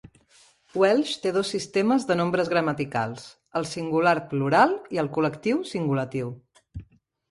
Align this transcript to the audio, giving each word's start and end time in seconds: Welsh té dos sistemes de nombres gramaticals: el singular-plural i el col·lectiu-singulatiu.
Welsh 0.83 1.11
té 1.25 1.33
dos 1.35 1.51
sistemes 1.57 2.07
de 2.13 2.17
nombres 2.23 2.51
gramaticals: 2.55 3.29
el 3.61 3.71
singular-plural 3.77 4.77
i 4.99 5.05
el 5.07 5.15
col·lectiu-singulatiu. 5.21 6.39